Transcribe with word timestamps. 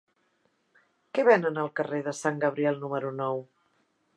Què 1.17 1.25
venen 1.27 1.61
al 1.65 1.69
carrer 1.81 2.01
de 2.09 2.15
Sant 2.21 2.41
Gabriel 2.45 2.81
número 2.87 3.13
nou? 3.21 3.45